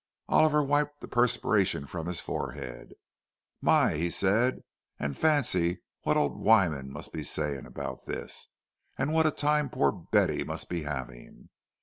Oliver 0.29 0.63
wiped 0.63 0.99
the 1.01 1.07
perspiration 1.07 1.85
from 1.85 2.07
his 2.07 2.19
forehead. 2.19 2.95
"My!" 3.61 3.93
he 3.93 4.09
said.—"And 4.09 5.15
fancy 5.15 5.83
what 6.01 6.17
old 6.17 6.37
Wyman 6.39 6.91
must 6.91 7.13
be 7.13 7.21
saying 7.21 7.67
about 7.67 8.05
this! 8.07 8.47
And 8.97 9.13
what 9.13 9.27
a 9.27 9.31
time 9.31 9.69
poor 9.69 9.91
Betty 9.91 10.43
must 10.43 10.69
be 10.69 10.81
having! 10.81 11.49